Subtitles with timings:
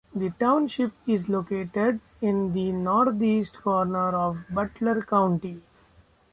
[0.15, 5.61] The township is located in the northeast corner of Butler County.